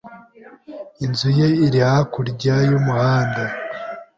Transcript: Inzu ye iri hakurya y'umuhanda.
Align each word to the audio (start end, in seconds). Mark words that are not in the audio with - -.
Inzu 1.05 1.29
ye 1.39 1.47
iri 1.65 1.79
hakurya 1.87 2.55
y'umuhanda. 2.69 3.43